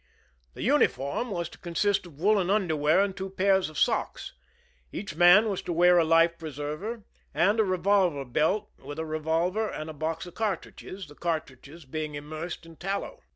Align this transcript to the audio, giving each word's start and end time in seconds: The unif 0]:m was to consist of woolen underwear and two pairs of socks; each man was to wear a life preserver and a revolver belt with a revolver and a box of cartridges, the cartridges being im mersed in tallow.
The 0.55 0.67
unif 0.67 0.95
0]:m 0.97 1.29
was 1.29 1.47
to 1.49 1.59
consist 1.59 2.07
of 2.07 2.19
woolen 2.19 2.49
underwear 2.49 3.01
and 3.03 3.15
two 3.15 3.29
pairs 3.29 3.69
of 3.69 3.77
socks; 3.77 4.33
each 4.91 5.15
man 5.15 5.47
was 5.47 5.61
to 5.61 5.71
wear 5.73 5.99
a 5.99 6.03
life 6.03 6.39
preserver 6.39 7.03
and 7.35 7.59
a 7.59 7.63
revolver 7.63 8.25
belt 8.25 8.71
with 8.79 8.97
a 8.97 9.05
revolver 9.05 9.69
and 9.69 9.91
a 9.91 9.93
box 9.93 10.25
of 10.25 10.33
cartridges, 10.33 11.05
the 11.07 11.13
cartridges 11.13 11.85
being 11.85 12.15
im 12.15 12.27
mersed 12.27 12.65
in 12.65 12.77
tallow. 12.77 13.19